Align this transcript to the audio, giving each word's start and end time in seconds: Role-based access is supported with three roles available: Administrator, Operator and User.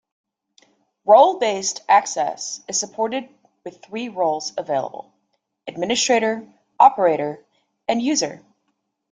Role-based 1.05 1.81
access 1.87 2.59
is 2.67 2.79
supported 2.79 3.29
with 3.63 3.83
three 3.85 4.09
roles 4.09 4.51
available: 4.57 5.13
Administrator, 5.67 6.51
Operator 6.79 7.45
and 7.87 8.01
User. 8.01 8.43